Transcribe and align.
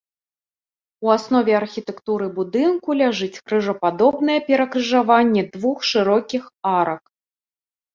У 1.07 1.11
аснове 1.15 1.53
архітэктуры 1.61 2.31
будынку 2.39 2.97
ляжыць 3.03 3.31
крыжападобнае 3.47 4.39
перакрыжаванне 4.51 5.49
двух 5.55 5.77
шырокіх 5.95 6.55
арак. 6.79 7.03